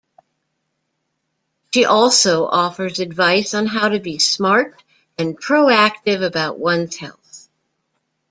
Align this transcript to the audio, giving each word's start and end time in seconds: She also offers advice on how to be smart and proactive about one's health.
She 1.71 1.85
also 1.85 2.47
offers 2.47 2.99
advice 2.99 3.53
on 3.53 3.67
how 3.67 3.89
to 3.89 3.99
be 3.99 4.17
smart 4.17 4.81
and 5.19 5.37
proactive 5.39 6.25
about 6.25 6.57
one's 6.57 6.95
health. 6.97 7.47